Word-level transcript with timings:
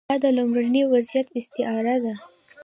دا 0.09 0.15
د 0.23 0.25
لومړني 0.37 0.81
وضعیت 0.93 1.27
استعاره 1.39 1.97
ده. 2.03 2.13